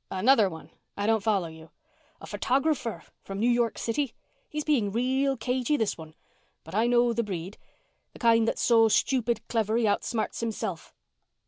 "Another 0.09 0.49
one? 0.49 0.71
I 0.97 1.05
don't 1.05 1.21
follow 1.21 1.47
you." 1.47 1.69
"A 2.19 2.25
photographer 2.25 3.03
from 3.23 3.39
New 3.39 3.47
York 3.51 3.77
City. 3.77 4.15
He's 4.49 4.63
being 4.63 4.91
real 4.91 5.37
cagey, 5.37 5.77
this 5.77 5.95
one, 5.95 6.15
but 6.63 6.73
I 6.73 6.87
know 6.87 7.13
the 7.13 7.21
breed. 7.21 7.59
The 8.13 8.17
kind 8.17 8.47
that's 8.47 8.63
so 8.63 8.87
stupid 8.87 9.47
clever 9.47 9.77
he 9.77 9.85
outsmarts 9.85 10.39
himself." 10.39 10.95